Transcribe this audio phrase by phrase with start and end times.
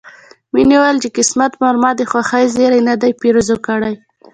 [0.53, 3.93] مينې وويل چې قسمت پر ما د خوښۍ زيری نه دی پيرزو کړی